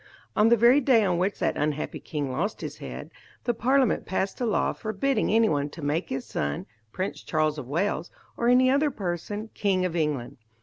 [0.35, 3.11] On the very day on which that unhappy king lost his head,
[3.43, 8.09] the Parliament passed a law forbidding anyone to make his son, Prince Charles of Wales,
[8.35, 10.37] or any other person, king of England.